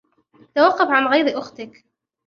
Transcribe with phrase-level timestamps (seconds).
[0.55, 1.85] توقف عن غيظ أختك!